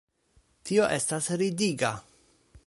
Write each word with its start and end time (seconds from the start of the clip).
Tio 0.69 0.87
estas 0.95 1.29
ridiga. 1.43 1.93